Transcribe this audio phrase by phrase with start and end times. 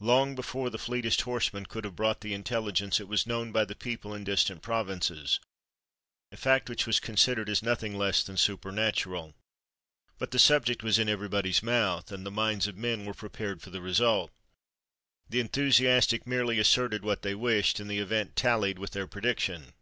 [0.00, 3.74] Long before the fleetest horseman could have brought the intelligence, it was known by the
[3.76, 5.38] people in distant provinces;
[6.32, 9.34] a fact which was considered as nothing less than supernatural.
[10.16, 13.60] But the subject was in every body's mouth, and the minds of men were prepared
[13.60, 14.32] for the result.
[15.28, 19.74] The enthusiastic merely asserted what they wished, and the event tallied with their prediction.